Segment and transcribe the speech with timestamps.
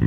[0.00, 0.06] É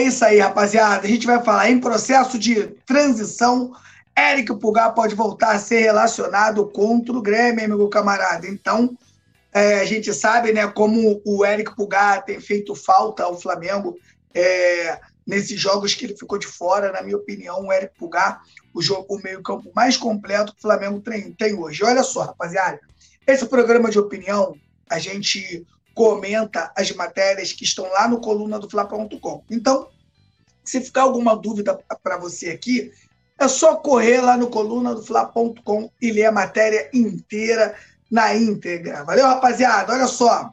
[0.00, 1.06] isso aí, rapaziada.
[1.06, 3.72] A gente vai falar em processo de transição.
[4.18, 8.48] Eric Pulgar pode voltar a ser relacionado contra o Grêmio, meu camarada.
[8.48, 8.96] Então,
[9.52, 13.94] é, a gente sabe né, como o Eric Pulgar tem feito falta ao Flamengo
[14.34, 16.92] é, nesses jogos que ele ficou de fora.
[16.92, 18.42] Na minha opinião, o Eric Pulgar,
[18.74, 21.84] o jogo meio-campo mais completo que o Flamengo tem, tem hoje.
[21.84, 22.80] Olha só, rapaziada.
[23.26, 24.56] Esse programa de opinião,
[24.90, 29.44] a gente comenta as matérias que estão lá no coluna do Fla.com.
[29.50, 29.88] Então,
[30.64, 32.92] se ficar alguma dúvida para você aqui,
[33.38, 37.74] é só correr lá no coluna do Fla.com e ler a matéria inteira
[38.10, 39.04] na íntegra.
[39.04, 39.92] Valeu, rapaziada?
[39.92, 40.52] Olha só.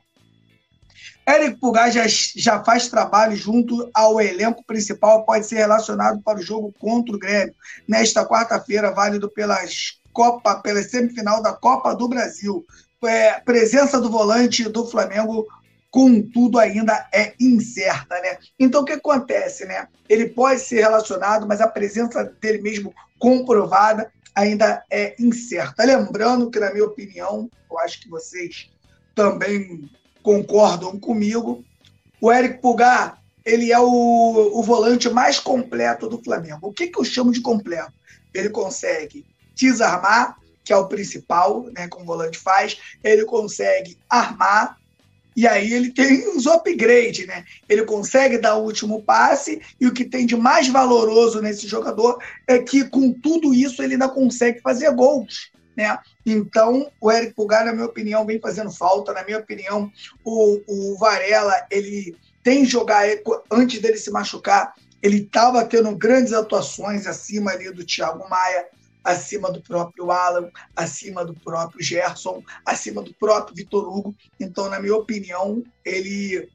[1.29, 6.41] Eric Pulgar já, já faz trabalho junto ao elenco principal, pode ser relacionado para o
[6.41, 7.53] jogo contra o Grêmio,
[7.87, 12.65] nesta quarta-feira, válido pelas Copa, pela semifinal da Copa do Brasil
[13.07, 15.47] é, presença do volante do Flamengo,
[15.89, 18.37] contudo, ainda é incerta, né?
[18.59, 19.87] Então, o que acontece, né?
[20.07, 25.83] Ele pode ser relacionado, mas a presença dele mesmo comprovada ainda é incerta.
[25.83, 28.69] Lembrando que, na minha opinião, eu acho que vocês
[29.15, 29.89] também
[30.29, 31.65] concordam comigo,
[32.21, 36.67] o Eric Pulgar, ele é o, o volante mais completo do Flamengo.
[36.67, 37.91] O que, que eu chamo de completo?
[38.31, 44.77] Ele consegue desarmar, que é o principal, né, como o volante faz, ele consegue armar,
[45.35, 47.43] e aí ele tem os upgrades, né?
[47.67, 52.19] Ele consegue dar o último passe, e o que tem de mais valoroso nesse jogador
[52.45, 55.49] é que, com tudo isso, ele ainda consegue fazer gols.
[55.79, 55.97] Né?
[56.25, 59.13] Então, o Eric Pulgar, na minha opinião, vem fazendo falta.
[59.13, 59.89] Na minha opinião,
[60.25, 63.05] o, o Varela, ele tem jogar
[63.49, 68.67] antes dele se machucar, ele estava tendo grandes atuações acima ali do Thiago Maia
[69.01, 74.13] acima do próprio Alan, acima do próprio Gerson, acima do próprio Vitor Hugo.
[74.37, 76.49] Então, na minha opinião, ele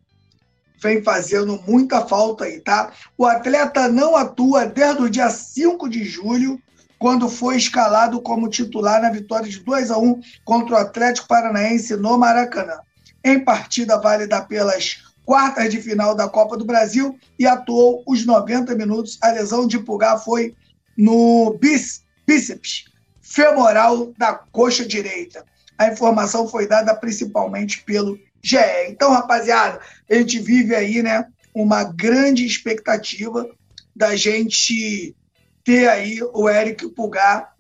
[0.79, 2.93] vem fazendo muita falta aí, tá?
[3.17, 6.61] O atleta não atua desde o dia 5 de julho,
[7.05, 11.95] quando foi escalado como titular na vitória de 2 a 1 contra o Atlético Paranaense
[11.97, 12.79] no Maracanã.
[13.23, 18.75] Em partida válida pelas quartas de final da Copa do Brasil e atuou os 90
[18.75, 19.19] minutos.
[19.21, 20.57] A lesão de Pulgar foi
[20.97, 22.87] no bíceps
[23.21, 25.45] femoral da coxa direita.
[25.77, 28.57] A informação foi dada principalmente pelo GE.
[28.89, 29.79] Então, rapaziada,
[30.11, 33.47] a gente vive aí, né, uma grande expectativa
[33.95, 35.15] da gente
[35.65, 37.55] ter aí o Eric Pulgar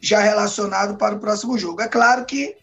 [0.00, 1.82] já relacionado para o próximo jogo.
[1.82, 2.56] É claro que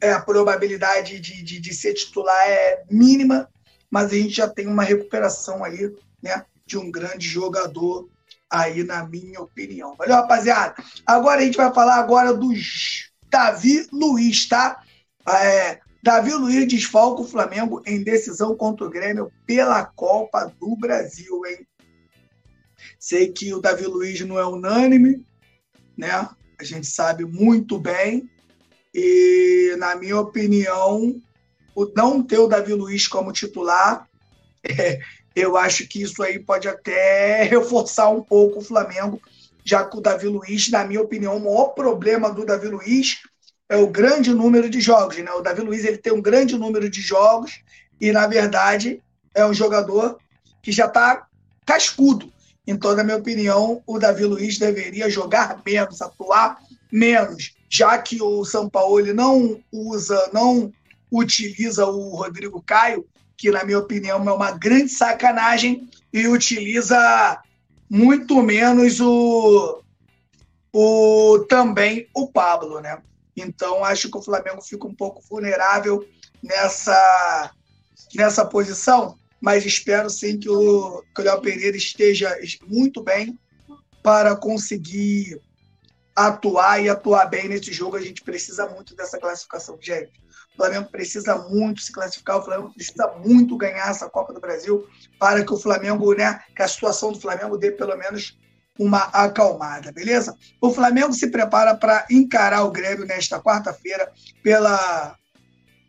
[0.00, 3.48] é, a probabilidade de, de, de, ser titular é mínima,
[3.90, 8.08] mas a gente já tem uma recuperação aí, né, de um grande jogador
[8.50, 9.96] aí na minha opinião.
[9.96, 10.74] Valeu, rapaziada?
[11.04, 12.50] Agora a gente vai falar agora do
[13.28, 14.82] Davi Luiz, tá?
[15.28, 21.44] É, Davi Luiz desfalca o Flamengo em decisão contra o Grêmio pela Copa do Brasil,
[21.46, 21.66] hein?
[23.06, 25.24] Sei que o Davi Luiz não é unânime,
[25.96, 26.10] né?
[26.58, 28.28] A gente sabe muito bem.
[28.92, 31.14] E, na minha opinião,
[31.72, 34.08] o não ter o Davi Luiz como titular
[34.68, 34.98] é,
[35.36, 39.22] eu acho que isso aí pode até reforçar um pouco o Flamengo,
[39.64, 43.18] já que o Davi Luiz, na minha opinião, o maior problema do Davi Luiz
[43.68, 45.16] é o grande número de jogos.
[45.18, 45.30] Né?
[45.30, 47.62] O Davi Luiz ele tem um grande número de jogos
[48.00, 49.00] e, na verdade,
[49.32, 50.18] é um jogador
[50.60, 51.28] que já está
[51.64, 52.34] cascudo.
[52.66, 56.58] Então, na minha opinião, o Davi Luiz deveria jogar menos, atuar
[56.90, 60.72] menos, já que o São Paulo não usa, não
[61.10, 63.06] utiliza o Rodrigo Caio,
[63.36, 67.40] que na minha opinião é uma grande sacanagem e utiliza
[67.88, 69.82] muito menos o,
[70.72, 72.98] o também o Pablo, né?
[73.36, 76.06] Então acho que o Flamengo fica um pouco vulnerável
[76.42, 77.50] nessa
[78.14, 82.36] nessa posição, mas espero sim que o, que o Léo Pereira esteja
[82.66, 83.38] muito bem
[84.02, 85.40] para conseguir
[86.14, 87.96] atuar e atuar bem nesse jogo.
[87.96, 90.12] A gente precisa muito dessa classificação, gente.
[90.54, 94.86] O Flamengo precisa muito se classificar, o Flamengo precisa muito ganhar essa Copa do Brasil
[95.18, 98.38] para que o Flamengo, né, que a situação do Flamengo dê pelo menos
[98.78, 100.34] uma acalmada, beleza?
[100.60, 104.10] O Flamengo se prepara para encarar o Grêmio nesta quarta-feira
[104.42, 105.16] pela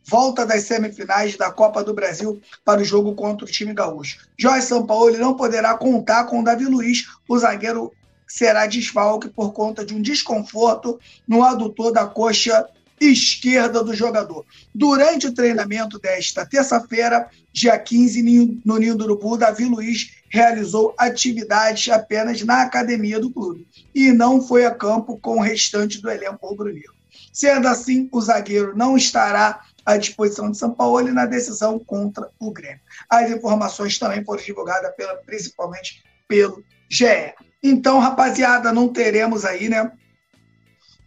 [0.07, 4.25] volta das semifinais da Copa do Brasil para o jogo contra o time gaúcho.
[4.37, 7.91] Jorge Sampaoli não poderá contar com o Davi Luiz, o zagueiro
[8.27, 12.67] será desfalque por conta de um desconforto no adutor da coxa
[12.99, 14.45] esquerda do jogador.
[14.73, 21.89] Durante o treinamento desta terça-feira, dia 15, no Ninho do Urubu, Davi Luiz realizou atividades
[21.89, 26.47] apenas na academia do clube e não foi a campo com o restante do elenco
[26.47, 26.95] rubro-negro.
[27.31, 32.51] Sendo assim, o zagueiro não estará à disposição de São Paulo na decisão contra o
[32.51, 32.81] Grêmio.
[33.09, 37.33] As informações também foram divulgadas pela, principalmente pelo GE.
[37.63, 39.89] Então, rapaziada, não teremos aí, né?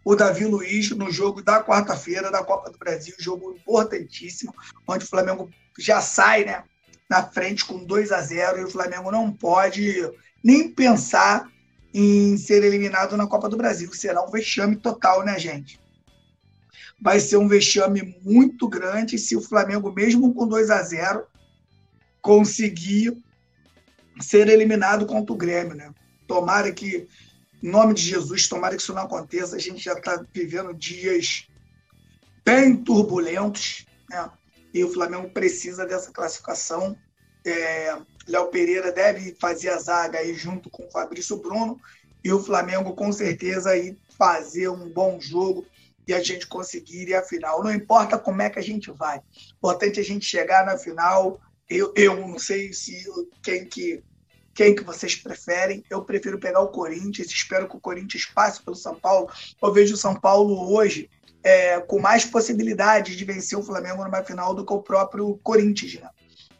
[0.02, 4.54] O Davi Luiz no jogo da quarta-feira da Copa do Brasil, jogo importantíssimo,
[4.88, 6.64] onde o Flamengo já sai, né?
[7.08, 10.10] Na frente com 2 a 0 e o Flamengo não pode
[10.42, 11.46] nem pensar
[11.92, 13.92] em ser eliminado na Copa do Brasil.
[13.92, 15.78] Será um vexame total, né, gente?
[17.00, 21.26] Vai ser um vexame muito grande se o Flamengo, mesmo com 2 a 0
[22.20, 23.16] conseguir
[24.20, 25.94] ser eliminado contra o Grêmio, né?
[26.26, 27.08] Tomara que,
[27.62, 29.56] em nome de Jesus, tomara que isso não aconteça.
[29.56, 31.46] A gente já está vivendo dias
[32.44, 34.30] bem turbulentos, né?
[34.72, 36.96] E o Flamengo precisa dessa classificação.
[37.44, 37.96] É,
[38.28, 41.80] Léo Pereira deve fazer a zaga aí junto com o Fabrício Bruno
[42.22, 45.66] e o Flamengo com certeza aí fazer um bom jogo
[46.10, 47.62] e a gente conseguir ir à final.
[47.62, 49.18] Não importa como é que a gente vai.
[49.18, 49.22] O
[49.58, 51.40] importante é a gente chegar na final.
[51.68, 53.04] Eu, eu não sei se
[53.42, 54.02] quem que
[54.52, 55.84] quem que vocês preferem.
[55.88, 59.30] Eu prefiro pegar o Corinthians, espero que o Corinthians passe pelo São Paulo.
[59.62, 61.08] Eu vejo o São Paulo hoje
[61.44, 65.94] é, com mais possibilidade de vencer o Flamengo numa final do que o próprio Corinthians.
[65.94, 66.10] Né?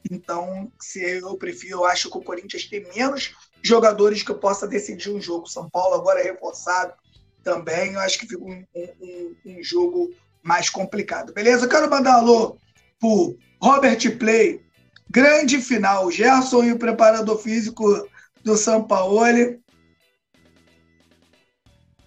[0.09, 5.11] Então, se eu prefiro, eu acho que o Corinthians tem menos jogadores que possa decidir
[5.11, 5.49] um jogo.
[5.49, 6.95] São Paulo agora é reforçado
[7.43, 7.93] também.
[7.93, 10.11] Eu acho que fica um, um, um jogo
[10.43, 11.33] mais complicado.
[11.33, 11.69] Beleza?
[11.69, 12.59] Quero mandar um alô
[12.99, 14.61] pro Robert Play,
[15.11, 16.09] Grande final.
[16.11, 18.09] Gerson e o preparador físico
[18.45, 19.61] do Sampaoli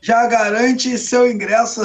[0.02, 1.82] já garante seu ingresso.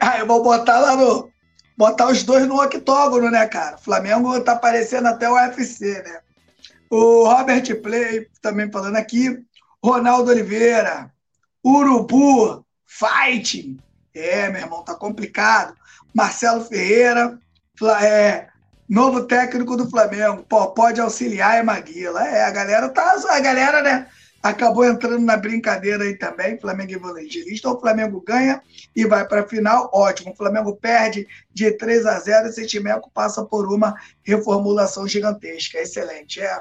[0.00, 1.30] Aí eu vou botar lá no.
[1.76, 3.76] Botar os dois no octógono, né, cara?
[3.76, 6.18] O Flamengo tá parecendo até o UFC, né?
[6.90, 9.38] O Robert Play também falando aqui.
[9.82, 11.12] Ronaldo Oliveira.
[11.64, 12.66] Urubu.
[12.88, 13.78] Fighting.
[14.12, 15.76] É, meu irmão, tá complicado.
[16.12, 17.38] Marcelo Ferreira.
[18.02, 18.48] É,
[18.88, 22.26] Novo técnico do Flamengo, pô, pode auxiliar é Maguila.
[22.26, 23.16] É, a galera tá.
[23.28, 24.06] A galera, né?
[24.42, 26.58] Acabou entrando na brincadeira aí também.
[26.58, 27.68] Flamengo evangelista.
[27.68, 28.62] O Flamengo ganha
[28.96, 29.90] e vai para a final.
[29.92, 30.32] Ótimo.
[30.32, 35.78] O Flamengo perde de 3 a 0 e o Sentimeco passa por uma reformulação gigantesca.
[35.78, 36.40] Excelente.
[36.40, 36.58] É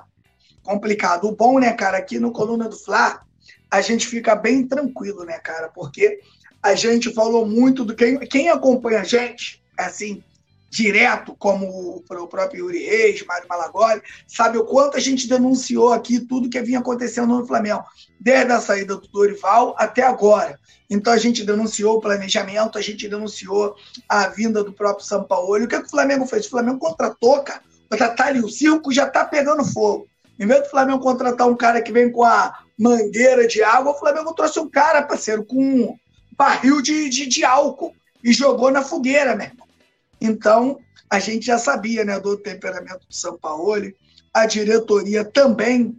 [0.63, 1.29] complicado.
[1.29, 3.21] O bom, né, cara, aqui no Coluna do Fla,
[3.69, 5.69] a gente fica bem tranquilo, né, cara?
[5.69, 6.19] Porque
[6.61, 7.95] a gente falou muito do.
[7.95, 10.23] Quem, quem acompanha a gente, assim,
[10.69, 16.19] direto, como o próprio Yuri Reis, Mário Malagoli, sabe o quanto a gente denunciou aqui
[16.19, 17.83] tudo que vinha acontecendo no Flamengo,
[18.19, 20.59] desde a saída do Dorival até agora.
[20.89, 23.75] Então a gente denunciou o planejamento, a gente denunciou
[24.07, 25.05] a vinda do próprio.
[25.59, 26.45] E o que, é que o Flamengo fez?
[26.45, 27.61] O Flamengo contratou, cara.
[28.15, 30.07] Tá ali, o circo já tá pegando fogo.
[30.39, 33.99] Em vez do Flamengo contratar um cara que vem com a mangueira de água, o
[33.99, 35.97] Flamengo trouxe um cara, parceiro, com um
[36.37, 39.67] barril de, de, de álcool e jogou na fogueira, meu irmão.
[40.21, 40.79] Então,
[41.09, 43.91] a gente já sabia né, do temperamento do São Paulo,
[44.33, 45.97] a diretoria também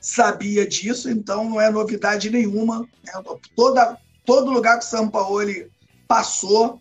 [0.00, 2.80] sabia disso, então não é novidade nenhuma.
[2.80, 3.12] Né?
[3.54, 5.42] Toda, todo lugar que o São Paulo
[6.06, 6.80] passou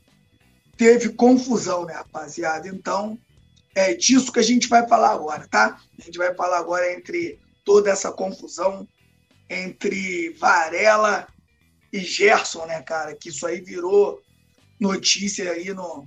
[0.78, 2.68] teve confusão, né, rapaziada?
[2.68, 3.18] Então,
[3.78, 5.80] é disso que a gente vai falar agora, tá?
[6.00, 8.88] A gente vai falar agora entre toda essa confusão
[9.48, 11.28] entre Varela
[11.94, 13.16] e Gerson, né, cara?
[13.16, 14.22] Que isso aí virou
[14.80, 16.06] notícia aí no,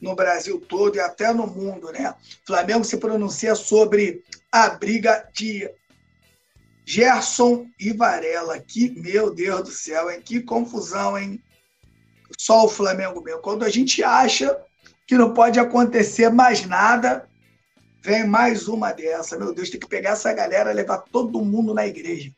[0.00, 2.14] no Brasil todo e até no mundo, né?
[2.46, 4.22] Flamengo se pronuncia sobre
[4.52, 5.68] a briga de
[6.86, 8.60] Gerson e Varela.
[8.60, 10.22] Que, meu Deus do céu, hein?
[10.24, 11.42] Que confusão, hein?
[12.38, 13.42] Só o Flamengo mesmo.
[13.42, 14.56] Quando a gente acha
[15.08, 17.26] que não pode acontecer mais nada,
[18.04, 19.38] vem mais uma dessa.
[19.38, 22.30] Meu Deus, tem que pegar essa galera, levar todo mundo na igreja.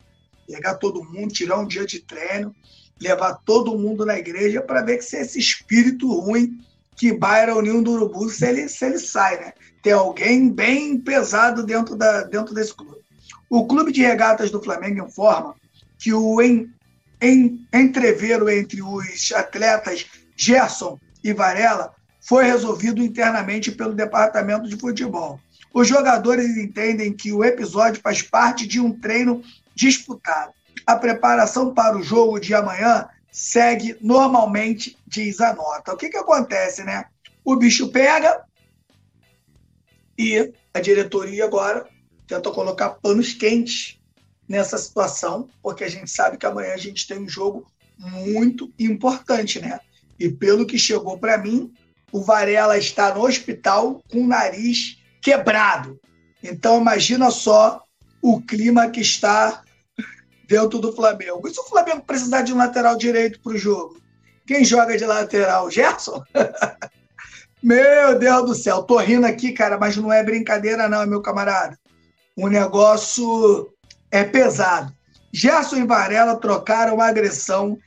[0.46, 2.54] Pegar todo mundo, tirar um dia de treino,
[3.00, 6.60] levar todo mundo na igreja para ver que se esse espírito ruim
[6.96, 9.52] que Baira União do Urubu se ele, se ele sai, né?
[9.82, 13.00] Tem alguém bem pesado dentro, da, dentro desse clube.
[13.48, 15.56] O Clube de Regatas do Flamengo informa
[15.98, 16.72] que o em,
[17.20, 21.92] em, entreveiro entre os atletas Gerson e Varela
[22.30, 25.40] foi resolvido internamente pelo departamento de futebol.
[25.75, 29.42] Os jogadores entendem que o episódio faz parte de um treino
[29.75, 30.52] disputado.
[30.87, 35.92] A preparação para o jogo de amanhã segue normalmente, diz a nota.
[35.92, 37.06] O que, que acontece, né?
[37.44, 38.44] O bicho pega
[40.16, 41.84] e a diretoria agora
[42.28, 43.99] tenta colocar panos quentes
[44.49, 47.66] nessa situação, porque a gente sabe que amanhã a gente tem um jogo
[47.99, 49.80] muito importante, né?
[50.16, 51.75] E pelo que chegou para mim,
[52.12, 55.99] o Varela está no hospital com o nariz quebrado.
[56.43, 57.83] Então imagina só
[58.23, 59.62] o clima que está
[60.49, 61.47] dentro do Flamengo.
[61.47, 64.00] E se o Flamengo precisar de um lateral direito para o jogo?
[64.47, 65.71] Quem joga de lateral?
[65.71, 66.23] Gerson?
[67.62, 71.79] meu Deus do céu, tô rindo aqui, cara, mas não é brincadeira, não, meu camarada.
[72.37, 73.73] O negócio
[74.11, 74.93] é pesado.
[75.33, 77.79] Gerson e Varela trocaram uma agressão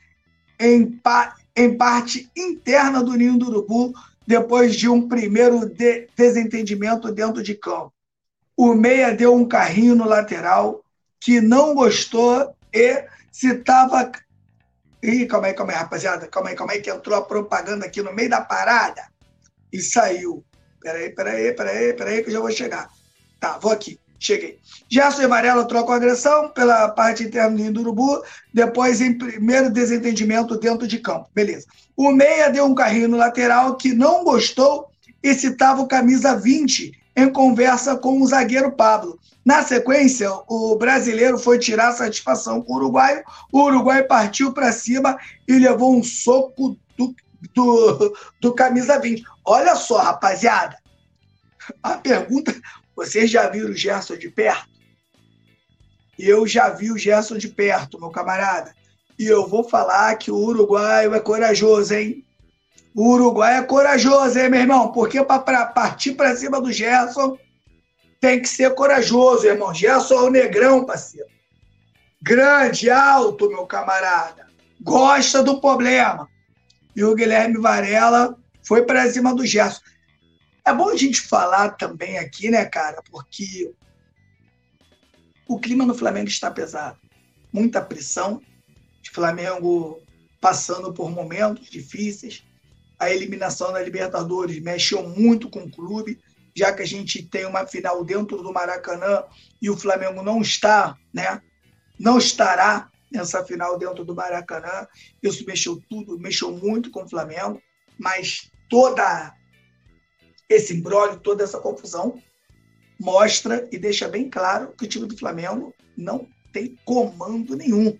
[0.58, 3.92] em, pa em parte interna do Ninho do Urubu
[4.26, 7.92] depois de um primeiro de desentendimento dentro de campo.
[8.56, 10.82] O Meia deu um carrinho no lateral
[11.20, 14.12] que não gostou e se estava.
[15.02, 16.26] Ih, calma aí, calma aí, rapaziada.
[16.28, 19.02] Calma aí, calma aí, que entrou a propaganda aqui no meio da parada
[19.72, 20.44] e saiu.
[20.80, 22.88] Peraí, peraí, peraí, peraí, que eu já vou chegar.
[23.40, 23.98] Tá, vou aqui.
[24.24, 24.58] Cheguei.
[24.88, 28.22] Gerson e Varela trocam agressão pela parte interna do Urubu,
[28.54, 31.28] depois em primeiro desentendimento dentro de campo.
[31.34, 31.66] Beleza.
[31.94, 34.88] O Meia deu um carrinho no lateral que não gostou
[35.22, 39.18] e citava o camisa 20 em conversa com o zagueiro Pablo.
[39.44, 43.22] Na sequência, o brasileiro foi tirar satisfação com o uruguaio.
[43.52, 47.14] O uruguaio partiu para cima e levou um soco do,
[47.54, 49.22] do, do camisa 20.
[49.44, 50.78] Olha só, rapaziada.
[51.82, 52.54] A pergunta,
[52.96, 54.68] vocês já viram o Gerson de perto?
[56.18, 58.74] Eu já vi o Gerson de perto, meu camarada.
[59.18, 62.24] E eu vou falar que o uruguaio é corajoso, hein?
[62.94, 64.92] O Uruguai é corajoso, hein, meu irmão?
[64.92, 67.36] Porque para partir para cima do Gerson
[68.20, 69.74] tem que ser corajoso, irmão.
[69.74, 71.28] Gerson é o negrão, parceiro.
[72.22, 74.46] Grande, alto, meu camarada.
[74.80, 76.28] Gosta do problema.
[76.94, 79.80] E o Guilherme Varela foi para cima do Gerson.
[80.66, 83.02] É bom a gente falar também aqui, né, cara?
[83.10, 83.72] Porque
[85.46, 86.98] o clima no Flamengo está pesado.
[87.52, 88.40] Muita pressão.
[89.06, 90.00] O Flamengo
[90.40, 92.42] passando por momentos difíceis.
[92.98, 96.18] A eliminação da Libertadores mexeu muito com o clube,
[96.56, 99.24] já que a gente tem uma final dentro do Maracanã
[99.60, 101.42] e o Flamengo não está, né?
[101.98, 104.88] Não estará nessa final dentro do Maracanã.
[105.22, 107.60] Isso mexeu tudo, mexeu muito com o Flamengo,
[107.98, 109.34] mas toda
[110.48, 112.20] esse embrólio, toda essa confusão,
[113.00, 117.98] mostra e deixa bem claro que o time do Flamengo não tem comando nenhum.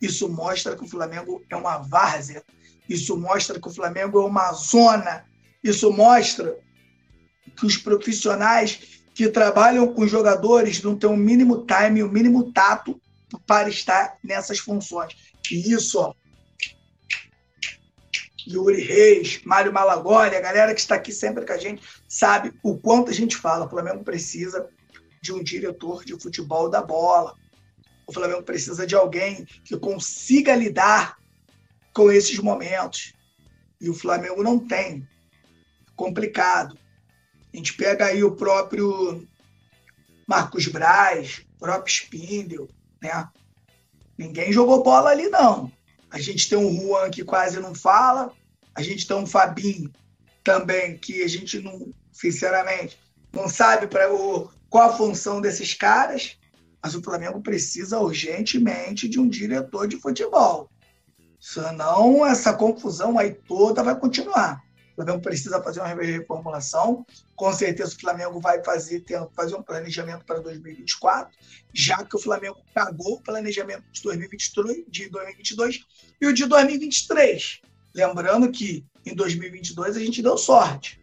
[0.00, 2.42] Isso mostra que o Flamengo é uma várzea.
[2.88, 5.24] Isso mostra que o Flamengo é uma zona.
[5.62, 6.58] Isso mostra
[7.56, 13.00] que os profissionais que trabalham com jogadores não têm o mínimo time, o mínimo tato
[13.46, 15.16] para estar nessas funções.
[15.50, 16.14] E isso, ó,
[18.46, 22.78] Yuri Reis, Mário Malagoli, a galera que está aqui sempre com a gente, sabe o
[22.78, 23.66] quanto a gente fala.
[23.66, 24.68] O Flamengo precisa
[25.20, 27.34] de um diretor de futebol da bola.
[28.06, 31.18] O Flamengo precisa de alguém que consiga lidar
[31.92, 33.14] com esses momentos.
[33.80, 35.06] E o Flamengo não tem.
[35.96, 36.78] Complicado.
[37.52, 39.26] A gente pega aí o próprio
[40.26, 42.68] Marcos Braz, o próprio Spindel,
[43.02, 43.28] né?
[44.16, 45.72] Ninguém jogou bola ali, não.
[46.10, 48.32] A gente tem um Juan que quase não fala,
[48.74, 49.90] a gente tem um Fabinho
[50.44, 52.98] também que a gente não, sinceramente,
[53.32, 54.08] não sabe para
[54.68, 56.36] qual a função desses caras,
[56.82, 60.70] mas o Flamengo precisa urgentemente de um diretor de futebol.
[61.40, 64.62] Senão essa confusão aí toda vai continuar.
[64.96, 67.04] O Flamengo precisa fazer uma reformulação.
[67.34, 71.36] Com certeza o Flamengo vai fazer, fazer um planejamento para 2024,
[71.74, 75.80] já que o Flamengo cagou o planejamento de 2023, de 2022
[76.18, 77.60] e o de 2023.
[77.94, 80.98] Lembrando que em 2022 a gente deu sorte.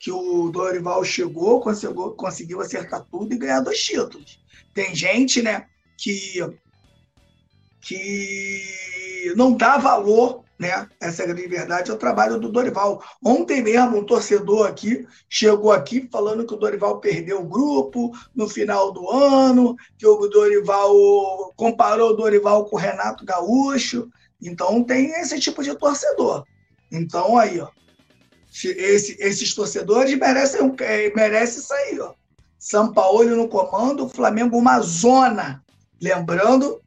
[0.00, 4.40] Que o Dorival chegou, conseguiu, conseguiu acertar tudo e ganhar dois títulos.
[4.72, 5.66] Tem gente, né,
[5.98, 6.40] que,
[7.82, 10.88] que não dá valor, né?
[11.00, 13.02] Essa é a grande verdade, ao trabalho do Dorival.
[13.24, 18.48] Ontem mesmo, um torcedor aqui chegou aqui falando que o Dorival perdeu o grupo no
[18.48, 24.08] final do ano, que o Dorival comparou o Dorival com o Renato Gaúcho.
[24.40, 26.44] Então tem esse tipo de torcedor.
[26.90, 27.68] Então aí, ó,
[28.64, 32.14] esse, esses torcedores merecem, é, merecem isso aí, ó.
[32.58, 35.62] São Paulo no comando, Flamengo uma zona.
[36.00, 36.80] Lembrando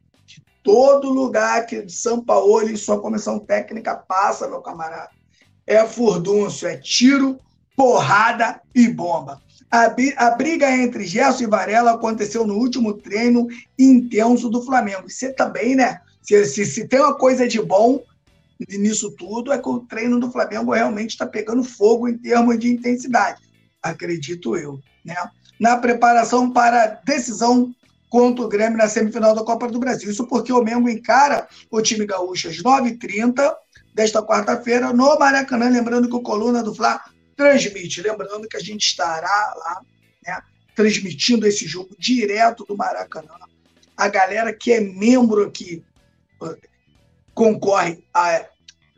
[0.62, 5.10] todo lugar que São Paulo e sua comissão técnica passa, meu camarada,
[5.66, 7.38] é furdúncio, é tiro,
[7.76, 9.40] porrada e bomba.
[9.70, 13.46] A, briga entre Gerson e Varela aconteceu no último treino
[13.78, 15.08] intenso do Flamengo.
[15.08, 16.00] Você também, né?
[16.22, 18.02] Se, se, se tem uma coisa de bom
[18.68, 22.68] nisso tudo, é que o treino do Flamengo realmente está pegando fogo em termos de
[22.68, 23.40] intensidade.
[23.80, 24.80] Acredito eu.
[25.04, 25.14] Né?
[25.58, 27.72] Na preparação para a decisão
[28.10, 30.10] contra o Grêmio na semifinal da Copa do Brasil.
[30.10, 33.54] Isso porque o Mengo encara o time gaúcho às 9h30
[33.94, 35.70] desta quarta-feira no Maracanã.
[35.70, 37.00] Lembrando que o Coluna do Fla
[37.36, 38.02] transmite.
[38.02, 39.80] Lembrando que a gente estará lá
[40.26, 40.42] né,
[40.74, 43.34] transmitindo esse jogo direto do Maracanã.
[43.96, 45.84] A galera que é membro aqui
[47.32, 48.44] concorre a,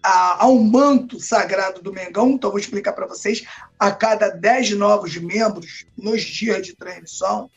[0.02, 2.30] a, ao manto sagrado do Mengão.
[2.30, 3.44] Então, vou explicar para vocês.
[3.78, 7.50] A cada 10 novos membros nos dias de transmissão,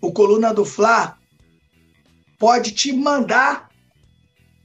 [0.00, 1.18] o Coluna do Fla
[2.38, 3.68] pode te mandar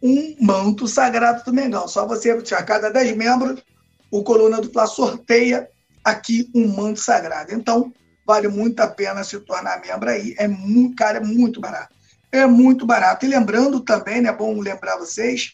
[0.01, 1.87] um manto sagrado do Mengão.
[1.87, 3.63] Só você, a cada 10 membros,
[4.11, 5.69] o Coluna do Fla sorteia
[6.03, 7.53] aqui um manto sagrado.
[7.53, 7.93] Então,
[8.25, 10.35] vale muito a pena se tornar membro aí.
[10.37, 11.95] É muito, cara, é muito barato.
[12.31, 13.25] É muito barato.
[13.25, 15.53] E lembrando também, né, é bom lembrar vocês,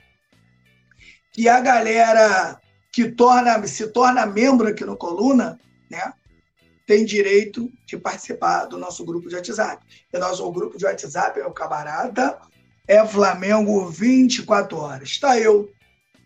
[1.31, 2.59] que a galera
[2.91, 5.59] que torna, se torna membro aqui no Coluna,
[5.89, 6.13] né,
[6.89, 9.85] tem direito de participar do nosso grupo de WhatsApp.
[10.11, 12.39] E nosso grupo de WhatsApp é o camarada,
[12.87, 15.09] é Flamengo 24 horas.
[15.09, 15.71] Está eu,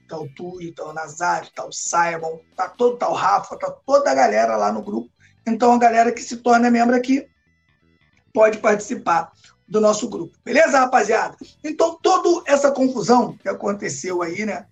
[0.07, 3.71] tá o Túlio, tá o Nazário, tá o Simon, tá todo, tá o Rafa, tá
[3.85, 5.09] toda a galera lá no grupo.
[5.45, 7.27] Então a galera que se torna membro aqui
[8.33, 9.33] pode participar
[9.67, 10.37] do nosso grupo.
[10.45, 11.35] Beleza, rapaziada?
[11.61, 14.65] Então toda essa confusão que aconteceu aí, né?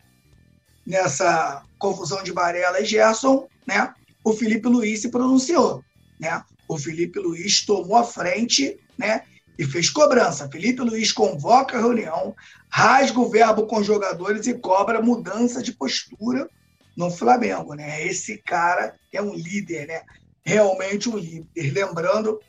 [0.87, 3.93] Nessa confusão de Varela e Gerson, né?
[4.23, 5.83] O Felipe Luiz se pronunciou.
[6.19, 6.43] Né?
[6.67, 9.23] O Felipe Luiz tomou a frente né?
[9.57, 10.49] e fez cobrança.
[10.49, 12.35] Felipe Luiz convoca a reunião,
[12.69, 16.49] rasga o verbo com os jogadores e cobra mudança de postura
[16.95, 17.73] no Flamengo.
[17.73, 18.05] Né?
[18.05, 20.01] Esse cara é um líder, né?
[20.43, 21.71] realmente um líder.
[21.71, 22.39] Lembrando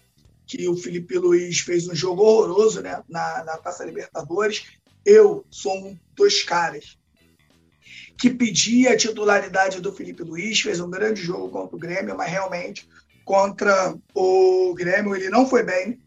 [0.47, 3.03] que o Felipe Luiz fez um jogo horroroso né?
[3.09, 4.65] na, na Taça Libertadores.
[5.05, 6.99] Eu sou um dos caras
[8.19, 12.31] que pedia a titularidade do Felipe Luiz, fez um grande jogo contra o Grêmio, mas
[12.31, 12.89] realmente
[13.25, 16.01] contra o Grêmio ele não foi bem.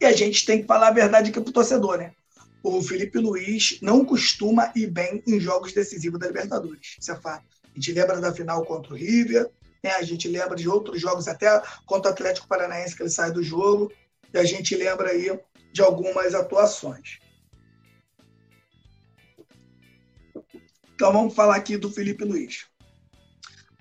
[0.00, 2.12] E a gente tem que falar a verdade aqui o torcedor, né?
[2.62, 6.96] O Felipe Luiz não costuma ir bem em jogos decisivos da Libertadores.
[7.00, 7.44] Isso é fato.
[7.64, 9.50] A gente lembra da final contra o River,
[9.82, 9.90] né?
[9.92, 13.42] a gente lembra de outros jogos, até contra o Atlético Paranaense, que ele sai do
[13.42, 13.92] jogo,
[14.32, 15.38] e a gente lembra aí
[15.72, 17.18] de algumas atuações.
[21.02, 22.66] Então vamos falar aqui do Felipe Luiz.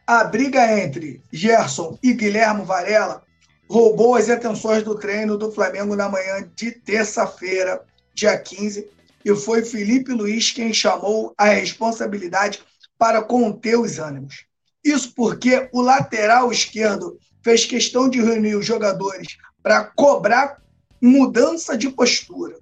[0.07, 3.21] A briga entre Gerson e Guilherme Varela
[3.69, 7.79] roubou as atenções do treino do Flamengo na manhã de terça-feira,
[8.15, 8.89] dia 15,
[9.23, 12.59] e foi Felipe Luiz quem chamou a responsabilidade
[12.97, 14.45] para conter os ânimos.
[14.83, 20.59] Isso porque o lateral esquerdo fez questão de reunir os jogadores para cobrar
[20.99, 22.57] mudança de postura.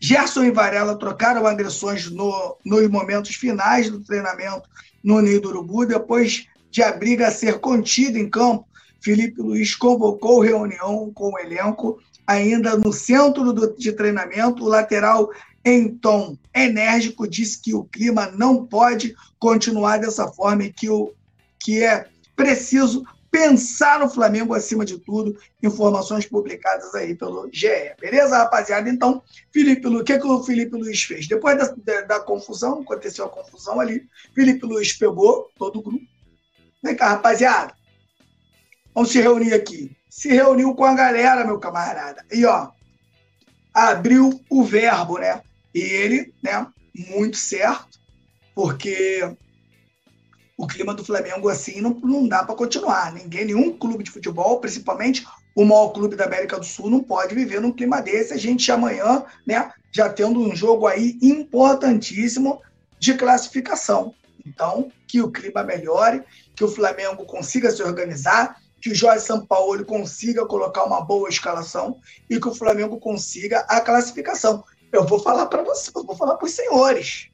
[0.00, 4.68] Gerson e Varela trocaram agressões no, nos momentos finais do treinamento
[5.04, 5.84] no Ninho do Urubu.
[5.84, 8.66] Depois de a briga ser contida em campo,
[9.00, 11.98] Felipe Luiz convocou reunião com o elenco.
[12.26, 15.28] Ainda no centro do, de treinamento, o lateral,
[15.64, 21.12] em tom enérgico, disse que o clima não pode continuar dessa forma e que, o,
[21.58, 25.38] que é preciso pensar no Flamengo acima de tudo.
[25.62, 27.94] Informações publicadas aí pelo GE.
[28.00, 28.88] Beleza, rapaziada?
[28.88, 31.28] Então, Felipe Luiz, o que, que o Felipe Luiz fez?
[31.28, 36.04] Depois da, da, da, confusão, aconteceu a confusão ali, Felipe Luiz pegou todo o grupo.
[36.82, 37.74] Vem cá, rapaziada.
[38.94, 39.96] Vamos se reunir aqui.
[40.08, 42.24] Se reuniu com a galera, meu camarada.
[42.32, 42.70] E, ó,
[43.72, 45.42] abriu o verbo, né?
[45.72, 48.00] E ele, né, muito certo,
[48.54, 49.36] porque
[50.60, 53.14] o clima do Flamengo assim não, não dá para continuar.
[53.14, 57.34] Ninguém, nenhum clube de futebol, principalmente o maior clube da América do Sul, não pode
[57.34, 58.34] viver num clima desse.
[58.34, 62.60] A gente amanhã, né, já tendo um jogo aí importantíssimo
[62.98, 64.14] de classificação.
[64.46, 66.22] Então, que o clima melhore,
[66.54, 71.98] que o Flamengo consiga se organizar, que o Jorge Sampaoli consiga colocar uma boa escalação
[72.28, 74.62] e que o Flamengo consiga a classificação.
[74.92, 77.28] Eu vou falar para vocês, eu vou falar para os senhores.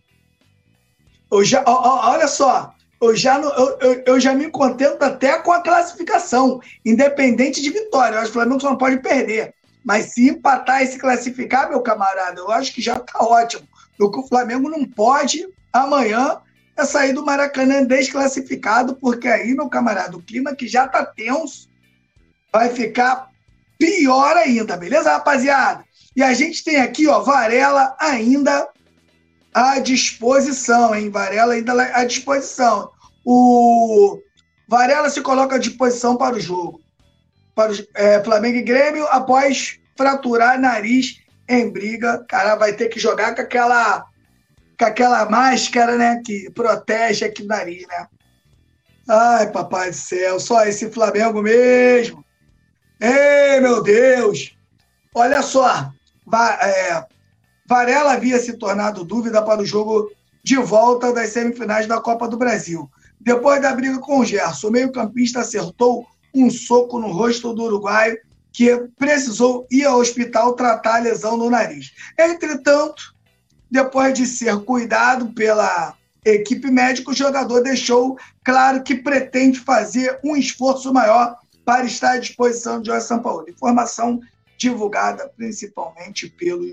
[1.30, 5.62] Eu já, olha só, eu já, eu, eu, eu, já me contento até com a
[5.62, 8.16] classificação, independente de vitória.
[8.16, 9.54] Eu acho que o Flamengo só não pode perder.
[9.84, 13.66] Mas se empatar e se classificar, meu camarada, eu acho que já está ótimo.
[14.00, 16.38] O que o Flamengo não pode amanhã
[16.76, 21.68] é sair do Maracanã desclassificado, porque aí, meu camarada, o clima que já está tenso
[22.52, 23.30] vai ficar
[23.78, 25.84] pior ainda, beleza, rapaziada?
[26.14, 28.68] E a gente tem aqui, ó, Varela ainda
[29.56, 31.08] à disposição, hein?
[31.08, 32.90] Varela ainda à disposição.
[33.24, 34.20] O
[34.68, 36.82] Varela se coloca à disposição para o jogo.
[37.54, 42.22] Para o é, Flamengo e Grêmio, após fraturar nariz em briga.
[42.28, 44.04] Cara, vai ter que jogar com aquela,
[44.78, 46.20] com aquela máscara, né?
[46.22, 48.06] Que protege aqui o nariz, né?
[49.08, 52.22] Ai, papai do céu, só esse Flamengo mesmo.
[53.00, 54.54] Ei, meu Deus!
[55.14, 55.90] Olha só,
[56.26, 57.06] vai, é,
[57.68, 60.10] Varela havia se tornado dúvida para o jogo
[60.42, 62.88] de volta das semifinais da Copa do Brasil.
[63.20, 68.16] Depois da briga com o Gerson, o meio-campista acertou um soco no rosto do uruguaio,
[68.52, 71.92] que precisou ir ao hospital tratar a lesão no nariz.
[72.18, 73.14] Entretanto,
[73.70, 80.36] depois de ser cuidado pela equipe médica, o jogador deixou claro que pretende fazer um
[80.36, 83.50] esforço maior para estar à disposição de Jorge Sampaoli.
[83.50, 84.20] Informação
[84.56, 86.64] divulgada principalmente pelo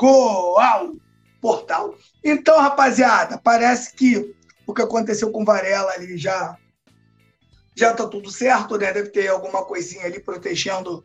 [0.00, 0.96] Goal
[1.42, 1.94] Portal.
[2.24, 4.34] Então, rapaziada, parece que
[4.66, 6.56] o que aconteceu com Varela ali já
[7.76, 8.92] já tá tudo certo, né?
[8.92, 11.04] Deve ter alguma coisinha ali protegendo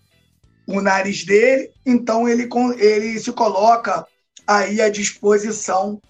[0.67, 1.71] o nariz dele.
[1.85, 4.05] Então ele ele se coloca
[4.47, 6.01] aí à disposição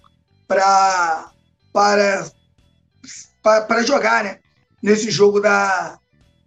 [0.46, 1.30] para
[1.72, 2.30] para
[3.42, 4.38] para jogar, né?
[4.82, 5.98] Nesse jogo da,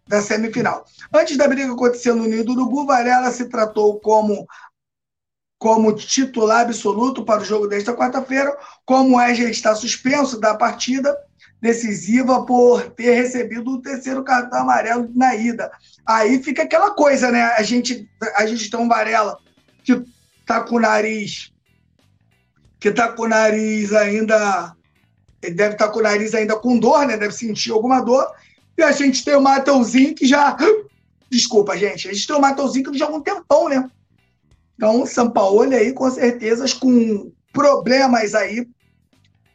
[0.08, 0.86] da semifinal.
[1.14, 4.46] Antes da briga acontecer no Ninho do Urubu, Varela se tratou como
[5.60, 11.16] como titular absoluto para o jogo desta quarta-feira, como o Wesley está suspenso da partida
[11.62, 15.70] decisiva por ter recebido o terceiro cartão amarelo na ida.
[16.06, 17.44] Aí fica aquela coisa, né?
[17.58, 19.38] A gente, a gente tem um Varela
[19.84, 20.02] que
[20.46, 21.52] tá com o nariz
[22.80, 24.74] que tá com o nariz ainda
[25.42, 27.18] ele deve estar tá com o nariz ainda com dor, né?
[27.18, 28.26] Deve sentir alguma dor.
[28.78, 30.56] E a gente tem o Mateuzinho que já
[31.30, 32.10] Desculpa, gente.
[32.10, 33.90] A gente tem o Mateuzinho que já há um tempão, né?
[34.80, 38.66] Então, São Paulo aí, com certeza, com problemas aí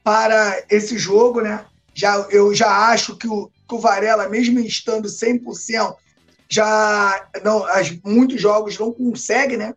[0.03, 1.65] para esse jogo, né?
[1.95, 5.97] Já, eu já acho que o, que o Varela, mesmo estando 100%,
[6.47, 9.73] já não, as, muitos jogos não consegue, né?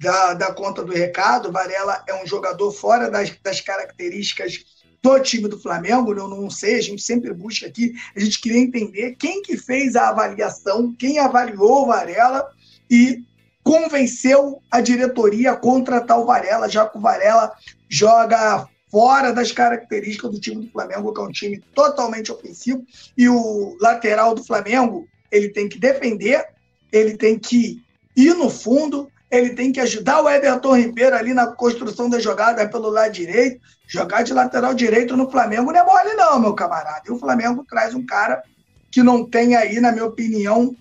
[0.00, 1.48] Da, da conta do recado.
[1.48, 4.64] O Varela é um jogador fora das, das características
[5.00, 8.58] do time do Flamengo, eu não sei, a gente sempre busca aqui, a gente queria
[8.58, 12.50] entender quem que fez a avaliação, quem avaliou o Varela
[12.90, 13.22] e
[13.68, 17.52] convenceu a diretoria a contratar o Varela, já que o Varela
[17.86, 22.82] joga fora das características do time do Flamengo, que é um time totalmente ofensivo,
[23.14, 26.46] e o lateral do Flamengo, ele tem que defender,
[26.90, 27.82] ele tem que
[28.16, 32.66] ir no fundo, ele tem que ajudar o Everton Ribeiro ali na construção da jogada
[32.66, 37.02] pelo lado direito, jogar de lateral direito no Flamengo não é mole não, meu camarada.
[37.06, 38.42] E o Flamengo traz um cara
[38.90, 40.74] que não tem aí, na minha opinião,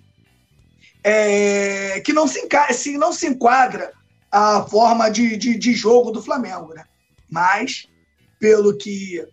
[1.10, 3.94] é, que não se, se, não se enquadra
[4.30, 6.84] a forma de, de, de jogo do Flamengo, né?
[7.30, 7.88] Mas
[8.38, 9.26] pelo que,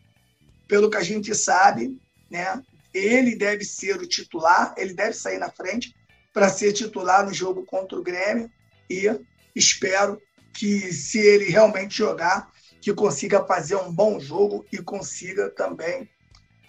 [0.68, 5.50] pelo que a gente sabe, né, ele deve ser o titular, ele deve sair na
[5.50, 5.92] frente
[6.32, 8.48] para ser titular no jogo contra o Grêmio
[8.88, 9.10] e
[9.52, 16.08] espero que, se ele realmente jogar, que consiga fazer um bom jogo e consiga também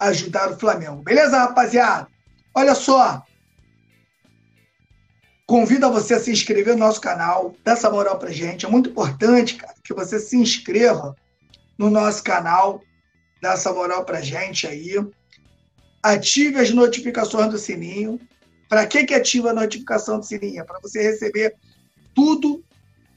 [0.00, 1.00] ajudar o Flamengo.
[1.00, 2.08] Beleza, rapaziada?
[2.52, 3.24] Olha só.
[5.46, 8.66] Convido a você a se inscrever no nosso canal, dá essa moral pra gente.
[8.66, 11.14] É muito importante, cara, que você se inscreva
[11.78, 12.82] no nosso canal,
[13.40, 14.96] dá essa moral pra gente aí.
[16.02, 18.20] Ative as notificações do sininho.
[18.68, 20.60] Para que, que ativa a notificação do sininho?
[20.60, 21.54] É para você receber
[22.12, 22.64] tudo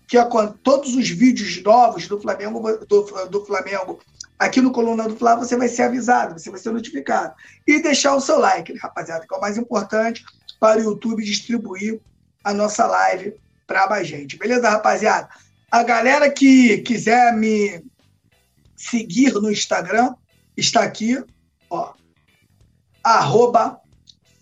[0.08, 0.18] que
[0.64, 4.00] todos os vídeos novos do Flamengo, do, do Flamengo
[4.38, 7.34] aqui no Coluna do Flá, você vai ser avisado, você vai ser notificado.
[7.68, 10.24] E deixar o seu like, rapaziada, que é o mais importante
[10.60, 12.00] para o YouTube distribuir
[12.44, 13.34] a nossa live
[13.68, 14.38] para mais gente.
[14.38, 15.30] Beleza, rapaziada?
[15.70, 17.84] A galera que quiser me
[18.76, 20.16] seguir no Instagram,
[20.58, 21.24] está aqui,
[21.70, 21.94] ó,
[23.04, 23.80] arroba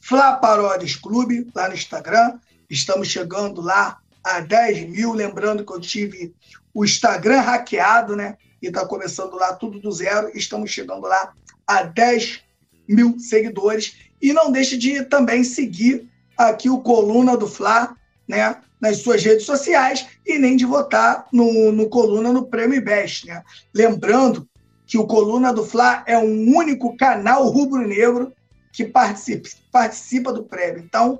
[0.01, 2.39] Flaparodes Clube, lá no Instagram.
[2.69, 5.11] Estamos chegando lá a 10 mil.
[5.11, 6.33] Lembrando que eu tive
[6.73, 8.37] o Instagram hackeado, né?
[8.61, 10.31] E está começando lá tudo do zero.
[10.33, 11.33] Estamos chegando lá
[11.65, 12.41] a 10
[12.87, 13.95] mil seguidores.
[14.21, 17.95] E não deixe de também seguir aqui o Coluna do Fla,
[18.27, 18.57] né?
[18.79, 23.25] nas suas redes sociais e nem de votar no, no Coluna no Prêmio Best.
[23.25, 23.41] Né?
[23.73, 24.47] Lembrando
[24.85, 28.33] que o Coluna do Fla é o único canal rubro-negro
[28.71, 30.79] que participa, participa do prêmio.
[30.79, 31.19] Então,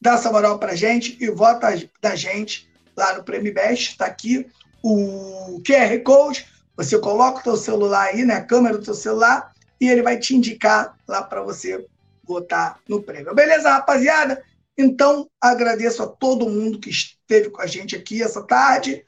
[0.00, 1.68] dá essa moral para gente e vota
[2.00, 3.92] da gente lá no Prêmio Best.
[3.92, 4.46] Está aqui
[4.82, 6.46] o QR Code.
[6.76, 10.16] Você coloca o seu celular aí, né, a câmera do seu celular, e ele vai
[10.16, 11.84] te indicar lá para você
[12.24, 13.34] votar no prêmio.
[13.34, 14.42] Beleza, rapaziada?
[14.80, 19.04] Então, agradeço a todo mundo que esteve com a gente aqui essa tarde.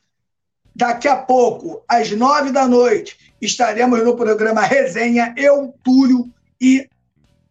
[0.74, 6.28] Daqui a pouco, às nove da noite, estaremos no programa Resenha Eu, Túlio
[6.61, 6.88] e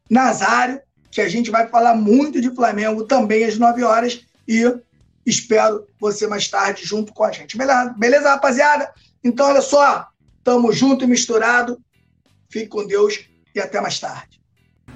[0.10, 4.26] Nazário, que a gente vai falar muito de Flamengo também às nove horas.
[4.46, 4.64] E
[5.26, 7.58] espero você mais tarde junto com a gente.
[7.98, 8.94] Beleza, rapaziada?
[9.24, 10.08] Então, olha só,
[10.44, 11.80] tamo junto e misturado.
[12.50, 14.39] Fique com Deus e até mais tarde.